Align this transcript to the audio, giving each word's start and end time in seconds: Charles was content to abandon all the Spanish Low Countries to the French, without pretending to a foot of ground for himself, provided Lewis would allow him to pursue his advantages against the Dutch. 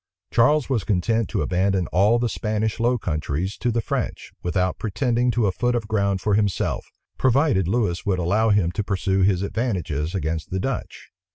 Charles 0.33 0.67
was 0.67 0.83
content 0.83 1.29
to 1.29 1.43
abandon 1.43 1.85
all 1.91 2.17
the 2.17 2.27
Spanish 2.27 2.79
Low 2.79 2.97
Countries 2.97 3.55
to 3.59 3.71
the 3.71 3.81
French, 3.83 4.31
without 4.41 4.79
pretending 4.79 5.29
to 5.29 5.45
a 5.45 5.51
foot 5.51 5.75
of 5.75 5.87
ground 5.87 6.21
for 6.21 6.33
himself, 6.33 6.87
provided 7.19 7.67
Lewis 7.67 8.03
would 8.03 8.17
allow 8.17 8.49
him 8.49 8.71
to 8.71 8.83
pursue 8.83 9.21
his 9.21 9.43
advantages 9.43 10.15
against 10.15 10.49
the 10.49 10.59
Dutch. 10.59 11.11